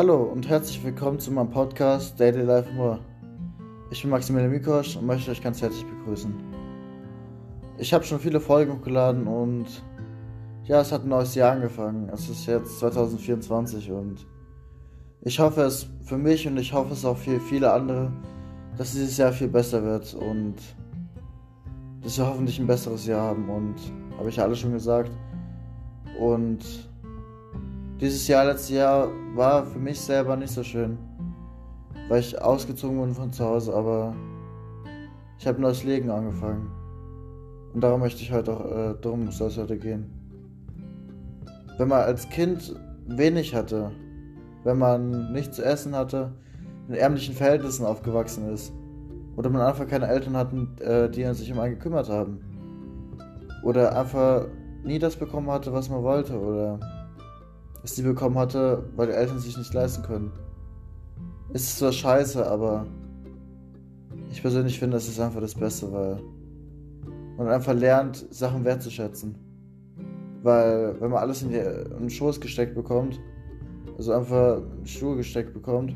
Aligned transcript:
Hallo 0.00 0.22
und 0.22 0.48
herzlich 0.48 0.82
willkommen 0.82 1.20
zu 1.20 1.30
meinem 1.30 1.50
Podcast 1.50 2.18
Daily 2.18 2.40
Life 2.40 2.72
More. 2.72 3.00
Ich 3.90 4.00
bin 4.00 4.10
Maximilian 4.10 4.50
Mikosch 4.50 4.96
und 4.96 5.04
möchte 5.04 5.30
euch 5.30 5.42
ganz 5.42 5.60
herzlich 5.60 5.84
begrüßen. 5.84 6.32
Ich 7.76 7.92
habe 7.92 8.02
schon 8.02 8.18
viele 8.18 8.40
Folgen 8.40 8.72
hochgeladen 8.72 9.26
und 9.26 9.66
ja, 10.64 10.80
es 10.80 10.90
hat 10.90 11.02
ein 11.02 11.10
neues 11.10 11.34
Jahr 11.34 11.52
angefangen. 11.52 12.08
Es 12.14 12.30
ist 12.30 12.46
jetzt 12.46 12.78
2024 12.78 13.92
und 13.92 14.26
ich 15.20 15.38
hoffe 15.38 15.64
es 15.64 15.86
für 16.06 16.16
mich 16.16 16.48
und 16.48 16.56
ich 16.56 16.72
hoffe 16.72 16.94
es 16.94 17.04
auch 17.04 17.18
für 17.18 17.38
viele 17.38 17.70
andere, 17.70 18.10
dass 18.78 18.92
dieses 18.92 19.18
Jahr 19.18 19.32
viel 19.32 19.48
besser 19.48 19.82
wird 19.82 20.14
und 20.14 20.54
dass 22.02 22.16
wir 22.16 22.26
hoffentlich 22.26 22.58
ein 22.58 22.66
besseres 22.66 23.04
Jahr 23.04 23.20
haben 23.20 23.50
und 23.50 23.74
habe 24.16 24.30
ich 24.30 24.36
ja 24.36 24.44
alles 24.44 24.60
schon 24.60 24.72
gesagt. 24.72 25.10
Und 26.18 26.89
dieses 28.00 28.26
Jahr, 28.28 28.46
letztes 28.46 28.70
Jahr 28.70 29.08
war 29.34 29.66
für 29.66 29.78
mich 29.78 30.00
selber 30.00 30.36
nicht 30.36 30.52
so 30.52 30.62
schön, 30.62 30.98
weil 32.08 32.20
ich 32.20 32.40
ausgezogen 32.40 32.98
wurde 32.98 33.12
von 33.12 33.32
zu 33.32 33.44
Hause, 33.44 33.74
aber 33.74 34.14
ich 35.38 35.46
habe 35.46 35.58
ein 35.58 35.62
neues 35.62 35.84
Leben 35.84 36.10
angefangen. 36.10 36.70
Und 37.74 37.82
darum 37.82 38.00
möchte 38.00 38.22
ich 38.22 38.32
heute 38.32 38.52
auch, 38.52 38.64
äh, 38.64 38.94
darum 39.00 39.30
soll 39.30 39.48
es 39.48 39.58
heute 39.58 39.78
gehen. 39.78 40.10
Wenn 41.76 41.88
man 41.88 42.00
als 42.00 42.28
Kind 42.30 42.74
wenig 43.06 43.54
hatte, 43.54 43.90
wenn 44.64 44.78
man 44.78 45.32
nichts 45.32 45.56
zu 45.56 45.64
essen 45.64 45.94
hatte, 45.94 46.32
in 46.88 46.94
ärmlichen 46.94 47.34
Verhältnissen 47.34 47.84
aufgewachsen 47.84 48.50
ist, 48.52 48.72
oder 49.36 49.50
man 49.50 49.62
einfach 49.62 49.86
keine 49.86 50.08
Eltern 50.08 50.36
hatten, 50.36 50.76
äh, 50.80 51.08
die 51.08 51.24
sich 51.34 51.52
um 51.52 51.60
einen 51.60 51.74
gekümmert 51.74 52.08
haben, 52.08 52.40
oder 53.62 53.96
einfach 53.96 54.46
nie 54.84 54.98
das 54.98 55.16
bekommen 55.16 55.50
hatte, 55.50 55.72
was 55.72 55.90
man 55.90 56.02
wollte, 56.02 56.38
oder 56.38 56.80
es 57.82 57.96
nie 57.96 58.04
bekommen 58.04 58.38
hatte, 58.38 58.84
weil 58.96 59.08
die 59.08 59.14
Eltern 59.14 59.38
sich 59.38 59.56
nicht 59.56 59.72
leisten 59.72 60.02
können. 60.02 60.32
Ist 61.52 61.78
zwar 61.78 61.92
scheiße, 61.92 62.46
aber 62.46 62.86
ich 64.30 64.42
persönlich 64.42 64.78
finde, 64.78 64.96
es 64.96 65.08
ist 65.08 65.20
einfach 65.20 65.40
das 65.40 65.54
Beste, 65.54 65.90
weil 65.92 66.20
man 67.36 67.48
einfach 67.48 67.74
lernt, 67.74 68.26
Sachen 68.30 68.64
wertzuschätzen. 68.64 69.34
Weil, 70.42 71.00
wenn 71.00 71.10
man 71.10 71.20
alles 71.20 71.42
in, 71.42 71.50
den 71.50 72.10
Schoß 72.10 72.40
gesteckt 72.40 72.74
bekommt, 72.74 73.20
also 73.98 74.12
einfach 74.12 74.62
in 74.78 74.86
Schuhe 74.86 75.16
gesteckt 75.16 75.52
bekommt, 75.52 75.94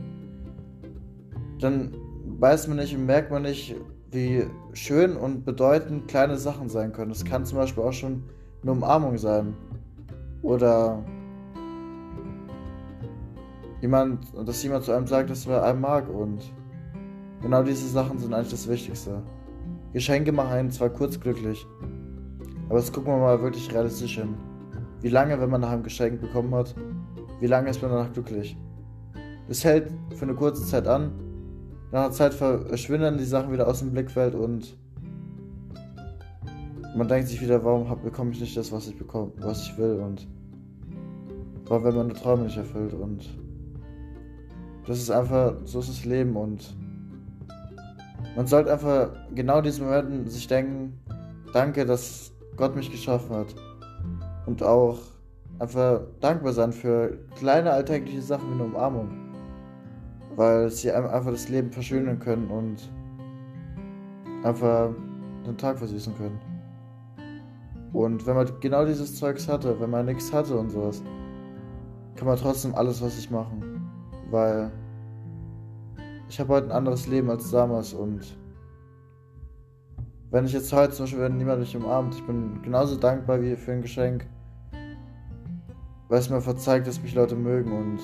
dann 1.60 1.94
weiß 2.38 2.68
man 2.68 2.78
nicht 2.78 2.94
und 2.94 3.06
merkt 3.06 3.30
man 3.30 3.42
nicht, 3.42 3.76
wie 4.10 4.44
schön 4.72 5.16
und 5.16 5.44
bedeutend 5.44 6.08
kleine 6.08 6.36
Sachen 6.36 6.68
sein 6.68 6.92
können. 6.92 7.10
Es 7.10 7.24
kann 7.24 7.44
zum 7.44 7.58
Beispiel 7.58 7.82
auch 7.82 7.92
schon 7.92 8.24
eine 8.62 8.72
Umarmung 8.72 9.18
sein. 9.18 9.54
Oder 10.42 11.04
jemand, 13.84 14.18
dass 14.48 14.62
jemand 14.62 14.82
zu 14.84 14.92
einem 14.92 15.06
sagt, 15.06 15.28
dass 15.28 15.46
er 15.46 15.62
einen 15.62 15.82
mag. 15.82 16.08
Und 16.08 16.40
genau 17.42 17.62
diese 17.62 17.86
Sachen 17.86 18.18
sind 18.18 18.32
eigentlich 18.32 18.50
das 18.50 18.66
Wichtigste. 18.66 19.22
Geschenke 19.92 20.32
machen 20.32 20.52
einen 20.52 20.70
zwar 20.70 20.88
kurz 20.88 21.20
glücklich, 21.20 21.66
aber 22.68 22.78
jetzt 22.78 22.94
gucken 22.94 23.12
wir 23.12 23.18
mal 23.18 23.42
wirklich 23.42 23.72
realistisch 23.72 24.16
hin. 24.16 24.34
Wie 25.02 25.10
lange, 25.10 25.38
wenn 25.38 25.50
man 25.50 25.60
nach 25.60 25.70
einem 25.70 25.82
Geschenk 25.82 26.20
bekommen 26.20 26.54
hat, 26.54 26.74
wie 27.40 27.46
lange 27.46 27.68
ist 27.68 27.82
man 27.82 27.90
danach 27.90 28.12
glücklich? 28.12 28.56
Das 29.48 29.62
hält 29.62 29.92
für 30.16 30.24
eine 30.24 30.34
kurze 30.34 30.64
Zeit 30.64 30.88
an. 30.88 31.12
Nach 31.92 32.04
einer 32.04 32.10
Zeit 32.10 32.32
verschwinden 32.32 33.18
die 33.18 33.24
Sachen 33.24 33.52
wieder 33.52 33.68
aus 33.68 33.80
dem 33.80 33.92
Blickfeld 33.92 34.34
und 34.34 34.78
man 36.96 37.06
denkt 37.06 37.28
sich 37.28 37.40
wieder, 37.42 37.62
warum 37.62 37.86
bekomme 38.02 38.30
ich 38.32 38.40
nicht 38.40 38.56
das, 38.56 38.72
was 38.72 38.88
ich 38.88 38.96
bekomme, 38.96 39.32
was 39.40 39.62
ich 39.64 39.76
will 39.76 40.00
und 40.00 40.26
warum 41.66 41.84
werden 41.84 41.96
meine 41.98 42.14
Träume 42.14 42.44
nicht 42.44 42.56
erfüllt 42.56 42.94
und 42.94 43.28
das 44.86 44.98
ist 44.98 45.10
einfach, 45.10 45.54
so 45.64 45.80
ist 45.80 45.88
das 45.88 46.04
Leben 46.04 46.36
und 46.36 46.76
man 48.36 48.46
sollte 48.46 48.72
einfach 48.72 49.10
genau 49.34 49.58
in 49.58 49.64
diesen 49.64 49.86
Momenten 49.86 50.28
sich 50.28 50.46
denken, 50.46 50.98
danke, 51.52 51.86
dass 51.86 52.32
Gott 52.56 52.74
mich 52.74 52.90
geschaffen 52.90 53.36
hat. 53.36 53.54
Und 54.46 54.62
auch 54.62 54.98
einfach 55.58 56.00
dankbar 56.20 56.52
sein 56.52 56.72
für 56.72 57.16
kleine 57.36 57.70
alltägliche 57.70 58.20
Sachen 58.20 58.50
wie 58.50 58.54
eine 58.54 58.64
Umarmung. 58.64 59.08
Weil 60.36 60.68
sie 60.68 60.90
einem 60.90 61.06
einfach 61.06 61.30
das 61.30 61.48
Leben 61.48 61.70
verschönern 61.70 62.18
können 62.18 62.48
und 62.48 62.90
einfach 64.42 64.90
den 65.46 65.56
Tag 65.56 65.78
versüßen 65.78 66.12
können. 66.16 66.40
Und 67.92 68.26
wenn 68.26 68.34
man 68.34 68.48
genau 68.60 68.84
dieses 68.84 69.14
Zeugs 69.14 69.48
hatte, 69.48 69.78
wenn 69.78 69.90
man 69.90 70.06
nichts 70.06 70.32
hatte 70.32 70.58
und 70.58 70.70
sowas, 70.70 71.02
kann 72.16 72.26
man 72.26 72.36
trotzdem 72.36 72.74
alles, 72.74 73.00
was 73.00 73.16
ich 73.16 73.30
machen 73.30 73.73
weil 74.34 74.72
ich 76.28 76.40
habe 76.40 76.52
heute 76.52 76.66
ein 76.66 76.72
anderes 76.72 77.06
Leben 77.06 77.30
als 77.30 77.52
damals 77.52 77.94
und 77.94 78.36
wenn 80.32 80.44
ich 80.44 80.52
jetzt 80.52 80.72
heute 80.72 80.92
zum 80.92 81.04
Beispiel, 81.04 81.20
wenn 81.20 81.36
niemand 81.36 81.60
mich 81.60 81.76
umarmt, 81.76 82.16
ich 82.16 82.26
bin 82.26 82.60
genauso 82.62 82.96
dankbar 82.96 83.40
wie 83.40 83.54
für 83.54 83.70
ein 83.70 83.82
Geschenk, 83.82 84.26
weil 86.08 86.18
es 86.18 86.28
mir 86.28 86.40
verzeigt, 86.40 86.88
dass 86.88 87.00
mich 87.00 87.14
Leute 87.14 87.36
mögen 87.36 87.70
und 87.70 88.00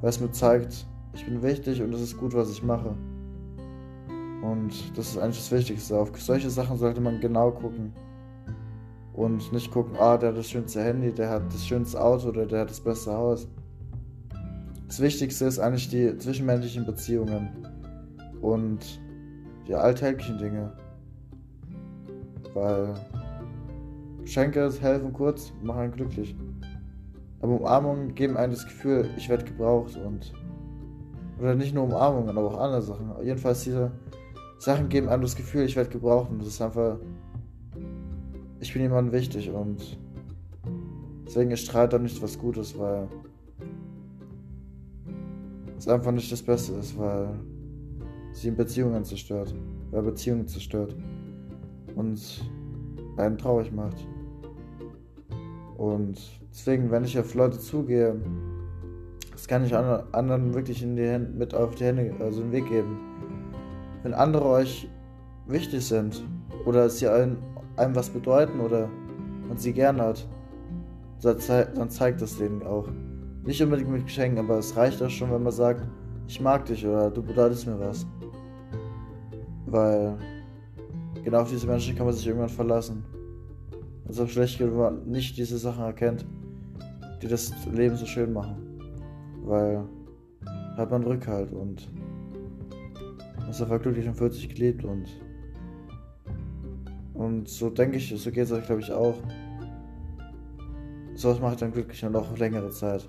weil 0.00 0.10
es 0.10 0.18
mir 0.18 0.32
zeigt, 0.32 0.88
ich 1.12 1.24
bin 1.24 1.40
wichtig 1.40 1.80
und 1.80 1.94
es 1.94 2.00
ist 2.00 2.18
gut, 2.18 2.34
was 2.34 2.50
ich 2.50 2.64
mache. 2.64 2.96
Und 4.42 4.98
das 4.98 5.10
ist 5.10 5.18
eigentlich 5.18 5.38
das 5.38 5.52
Wichtigste. 5.52 5.98
Auf 5.98 6.10
solche 6.20 6.50
Sachen 6.50 6.76
sollte 6.78 7.00
man 7.00 7.20
genau 7.20 7.52
gucken. 7.52 7.92
Und 9.12 9.52
nicht 9.52 9.70
gucken, 9.70 9.96
ah, 9.98 10.16
der 10.16 10.30
hat 10.30 10.38
das 10.38 10.48
schönste 10.48 10.82
Handy, 10.82 11.12
der 11.12 11.30
hat 11.30 11.52
das 11.52 11.66
schönste 11.66 12.02
Auto 12.02 12.28
oder 12.28 12.46
der 12.46 12.60
hat 12.60 12.70
das 12.70 12.80
beste 12.80 13.12
Haus. 13.12 13.46
Das 14.90 15.00
Wichtigste 15.00 15.44
ist 15.44 15.60
eigentlich 15.60 15.88
die 15.88 16.18
zwischenmenschlichen 16.18 16.84
Beziehungen 16.84 17.48
und 18.40 19.00
die 19.68 19.74
alltäglichen 19.76 20.36
Dinge. 20.36 20.72
Weil 22.54 22.94
Geschenke 24.20 24.68
helfen 24.80 25.12
kurz, 25.12 25.52
machen 25.62 25.78
einen 25.78 25.92
glücklich. 25.92 26.34
Aber 27.40 27.60
Umarmungen 27.60 28.16
geben 28.16 28.36
einem 28.36 28.52
das 28.52 28.64
Gefühl, 28.64 29.08
ich 29.16 29.28
werde 29.28 29.44
gebraucht 29.44 29.96
und. 29.96 30.32
Oder 31.38 31.54
nicht 31.54 31.72
nur 31.72 31.84
Umarmungen, 31.84 32.36
aber 32.36 32.48
auch 32.48 32.58
andere 32.58 32.82
Sachen. 32.82 33.12
Jedenfalls 33.22 33.62
diese 33.62 33.92
Sachen 34.58 34.88
geben 34.88 35.08
einem 35.08 35.22
das 35.22 35.36
Gefühl, 35.36 35.66
ich 35.66 35.76
werde 35.76 35.90
gebraucht 35.90 36.32
und 36.32 36.40
das 36.40 36.48
ist 36.48 36.60
einfach. 36.60 36.98
Ich 38.58 38.72
bin 38.72 38.82
jemandem 38.82 39.12
wichtig 39.12 39.52
und 39.52 40.00
deswegen 41.24 41.56
strahlt 41.56 41.92
da 41.92 41.98
nicht 42.00 42.20
was 42.20 42.36
Gutes, 42.36 42.76
weil 42.76 43.08
es 45.80 45.88
einfach 45.88 46.12
nicht 46.12 46.30
das 46.30 46.42
Beste 46.42 46.74
ist, 46.74 46.98
weil 46.98 47.30
sie 48.32 48.48
in 48.48 48.56
Beziehungen 48.56 49.04
zerstört, 49.04 49.54
weil 49.90 50.02
Beziehungen 50.02 50.46
zerstört 50.46 50.94
und 51.96 52.44
einen 53.16 53.38
traurig 53.38 53.72
macht. 53.72 54.06
Und 55.78 56.20
deswegen, 56.50 56.90
wenn 56.90 57.04
ich 57.04 57.18
auf 57.18 57.34
Leute 57.34 57.58
zugehe, 57.58 58.14
das 59.32 59.48
kann 59.48 59.64
ich 59.64 59.74
anderen 59.74 60.52
wirklich 60.52 60.82
in 60.82 60.96
die 60.96 61.02
Hände, 61.02 61.30
mit 61.30 61.54
auf 61.54 61.74
die 61.74 61.84
Hände, 61.84 62.14
also 62.20 62.42
den 62.42 62.52
Weg 62.52 62.68
geben. 62.68 62.98
Wenn 64.02 64.12
andere 64.12 64.44
euch 64.44 64.88
wichtig 65.46 65.86
sind 65.86 66.22
oder 66.66 66.90
sie 66.90 67.08
einem, 67.08 67.38
einem 67.76 67.96
was 67.96 68.10
bedeuten 68.10 68.60
oder 68.60 68.90
man 69.48 69.56
sie 69.56 69.72
gern 69.72 70.00
hat, 70.00 70.28
dann 71.22 71.88
zeigt 71.88 72.20
das 72.20 72.36
denen 72.36 72.62
auch. 72.62 72.88
Nicht 73.44 73.62
unbedingt 73.62 73.90
mit 73.90 74.04
Geschenken, 74.04 74.38
aber 74.38 74.58
es 74.58 74.76
reicht 74.76 75.02
auch 75.02 75.08
schon, 75.08 75.30
wenn 75.30 75.42
man 75.42 75.52
sagt, 75.52 75.86
ich 76.28 76.40
mag 76.40 76.66
dich 76.66 76.86
oder 76.86 77.10
du 77.10 77.22
bedeutest 77.22 77.66
mir 77.66 77.80
was. 77.80 78.06
Weil 79.66 80.18
genau 81.24 81.40
auf 81.40 81.50
diese 81.50 81.66
Menschen 81.66 81.96
kann 81.96 82.06
man 82.06 82.14
sich 82.14 82.26
irgendwann 82.26 82.48
verlassen. 82.50 83.04
Es 84.04 84.16
ist 84.16 84.22
auch 84.22 84.28
schlecht, 84.28 84.60
wenn 84.60 84.76
man 84.76 85.06
nicht 85.06 85.36
diese 85.36 85.56
Sachen 85.56 85.84
erkennt, 85.84 86.26
die 87.22 87.28
das 87.28 87.52
Leben 87.72 87.96
so 87.96 88.06
schön 88.06 88.32
machen. 88.32 88.56
Weil 89.44 89.84
hat 90.76 90.90
man 90.90 91.02
Rückhalt 91.02 91.52
und 91.52 91.88
ist 93.48 93.60
einfach 93.60 93.80
glücklich 93.82 94.06
und 94.06 94.14
fühlt 94.14 94.32
sich 94.32 94.48
gelebt 94.48 94.84
und 94.84 95.08
und 97.14 97.48
so 97.48 97.68
denke 97.68 97.96
ich, 97.96 98.14
so 98.16 98.30
geht 98.30 98.44
es 98.44 98.52
euch 98.52 98.64
glaube 98.64 98.80
ich 98.80 98.92
auch. 98.92 99.16
So 101.14 101.30
was 101.30 101.40
macht 101.40 101.60
dann 101.60 101.72
glücklich 101.72 102.04
und 102.04 102.16
auch 102.16 102.36
längere 102.38 102.70
Zeit. 102.70 103.08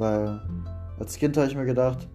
Weil 0.00 0.40
als 0.98 1.18
Kind 1.18 1.36
habe 1.36 1.46
ich 1.46 1.54
mir 1.54 1.66
gedacht, 1.66 2.08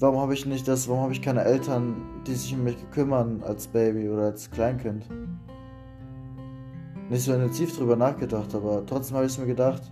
warum 0.00 0.18
habe 0.18 0.34
ich 0.34 0.44
nicht 0.44 0.66
das, 0.66 0.88
warum 0.88 1.02
habe 1.02 1.12
ich 1.12 1.22
keine 1.22 1.44
Eltern, 1.44 1.94
die 2.26 2.34
sich 2.34 2.52
um 2.52 2.64
mich 2.64 2.76
kümmern 2.90 3.44
als 3.44 3.68
Baby 3.68 4.08
oder 4.08 4.24
als 4.24 4.50
Kleinkind? 4.50 5.08
Nicht 7.08 7.22
so 7.22 7.32
intensiv 7.32 7.78
drüber 7.78 7.94
nachgedacht, 7.94 8.52
aber 8.56 8.84
trotzdem 8.86 9.14
habe 9.14 9.26
ich 9.26 9.32
es 9.32 9.38
mir 9.38 9.46
gedacht, 9.46 9.82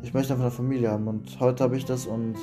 ich 0.00 0.14
möchte 0.14 0.32
einfach 0.32 0.46
eine 0.46 0.54
Familie 0.54 0.90
haben 0.90 1.08
und 1.08 1.38
heute 1.40 1.64
habe 1.64 1.76
ich 1.76 1.84
das 1.84 2.06
und 2.06 2.36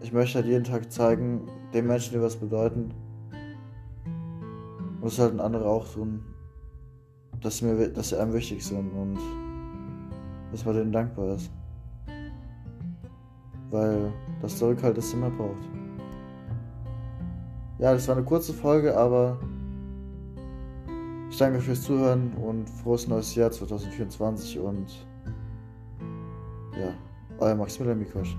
ich 0.00 0.12
möchte 0.12 0.38
halt 0.38 0.46
jeden 0.46 0.64
Tag 0.64 0.90
zeigen, 0.90 1.46
den 1.72 1.86
Menschen, 1.86 2.14
die 2.14 2.20
was 2.20 2.34
bedeuten, 2.34 2.92
und 5.00 5.04
das 5.04 5.20
ein 5.20 5.38
andere 5.38 5.66
auch 5.66 5.86
tun, 5.86 6.24
dass 7.40 7.58
sie, 7.58 7.66
mir, 7.66 7.90
dass 7.90 8.08
sie 8.08 8.20
einem 8.20 8.32
wichtig 8.32 8.66
sind 8.66 8.90
und 8.90 9.18
dass 10.50 10.64
man 10.64 10.74
denen 10.74 10.92
dankbar 10.92 11.34
ist. 11.34 11.50
Weil 13.70 14.12
das 14.42 14.58
Zurückhalt 14.58 14.98
es 14.98 15.12
immer 15.12 15.30
braucht. 15.30 15.68
Ja, 17.78 17.92
das 17.92 18.06
war 18.08 18.16
eine 18.16 18.24
kurze 18.24 18.52
Folge, 18.52 18.96
aber 18.96 19.38
ich 21.30 21.38
danke 21.38 21.60
fürs 21.60 21.82
Zuhören 21.82 22.32
und 22.34 22.68
frohes 22.68 23.06
neues 23.06 23.34
Jahr 23.34 23.50
2024 23.50 24.58
und 24.58 25.06
ja, 26.78 26.92
euer 27.38 27.54
Maximilian 27.54 28.00
Mikosch. 28.00 28.36